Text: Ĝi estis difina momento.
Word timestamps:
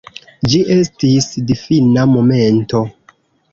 Ĝi 0.53 0.61
estis 0.75 1.27
difina 1.51 2.07
momento. 2.17 2.85